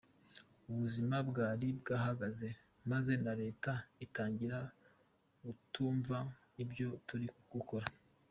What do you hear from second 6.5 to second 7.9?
ibyo turi gukora.